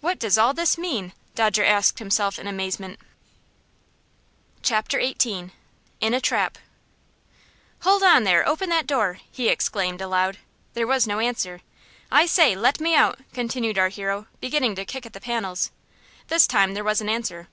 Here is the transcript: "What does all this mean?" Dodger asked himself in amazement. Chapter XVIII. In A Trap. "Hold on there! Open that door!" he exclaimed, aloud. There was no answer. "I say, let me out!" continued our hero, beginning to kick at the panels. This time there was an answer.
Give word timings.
"What 0.00 0.18
does 0.18 0.38
all 0.38 0.54
this 0.54 0.78
mean?" 0.78 1.12
Dodger 1.34 1.66
asked 1.66 1.98
himself 1.98 2.38
in 2.38 2.46
amazement. 2.46 2.98
Chapter 4.62 4.98
XVIII. 4.98 5.50
In 6.00 6.14
A 6.14 6.20
Trap. 6.22 6.56
"Hold 7.80 8.02
on 8.02 8.24
there! 8.24 8.48
Open 8.48 8.70
that 8.70 8.86
door!" 8.86 9.18
he 9.30 9.50
exclaimed, 9.50 10.00
aloud. 10.00 10.38
There 10.72 10.86
was 10.86 11.06
no 11.06 11.18
answer. 11.18 11.60
"I 12.10 12.24
say, 12.24 12.56
let 12.56 12.80
me 12.80 12.94
out!" 12.96 13.18
continued 13.34 13.76
our 13.76 13.90
hero, 13.90 14.28
beginning 14.40 14.76
to 14.76 14.86
kick 14.86 15.04
at 15.04 15.12
the 15.12 15.20
panels. 15.20 15.70
This 16.28 16.46
time 16.46 16.72
there 16.72 16.82
was 16.82 17.02
an 17.02 17.10
answer. 17.10 17.48